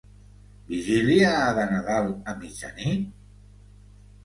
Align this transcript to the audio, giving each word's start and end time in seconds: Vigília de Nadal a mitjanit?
Vigília 0.71 1.33
de 1.59 1.67
Nadal 1.73 2.11
a 2.33 2.37
mitjanit? 2.41 3.07